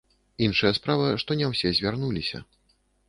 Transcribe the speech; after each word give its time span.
Іншая 0.45 0.71
справа, 0.77 1.05
што 1.23 1.37
не 1.41 1.49
ўсе 1.53 1.73
звярнуліся. 1.81 2.43